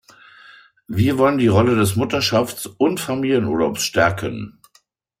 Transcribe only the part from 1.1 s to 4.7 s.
wollen die Rolle des Mutterschafts- und Familienurlaubs stärken.